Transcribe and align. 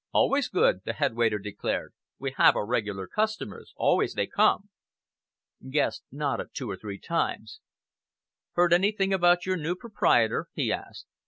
"Always 0.13 0.49
good," 0.49 0.81
the 0.83 0.93
head 0.93 1.13
waiter 1.13 1.37
declared. 1.37 1.93
"We 2.17 2.31
have 2.31 2.55
our 2.55 2.65
regular 2.65 3.05
customers. 3.05 3.71
Always 3.77 4.15
they 4.15 4.25
come!" 4.25 4.69
Guest 5.69 6.01
nodded 6.11 6.55
two 6.55 6.67
or 6.71 6.75
three 6.75 6.97
times. 6.97 7.59
"Heard 8.53 8.73
anything 8.73 9.13
about 9.13 9.45
your 9.45 9.57
new 9.57 9.75
proprietor?" 9.75 10.47
he 10.55 10.73
asked. 10.73 11.05